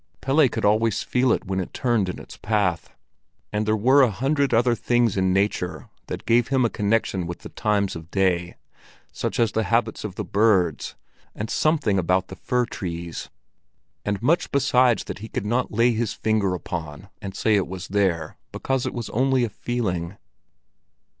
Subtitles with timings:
[0.19, 2.95] Pelle could always feel it when it turned in its path.
[3.53, 7.41] And there were a hundred other things in nature that gave him a connection with
[7.41, 8.55] the times of day,
[9.11, 10.95] such as the habits of the birds,
[11.35, 13.29] and something about the fir trees,
[14.03, 17.89] and much besides that he could not lay his finger upon and say it was
[17.89, 20.17] there, because it was only a feeling.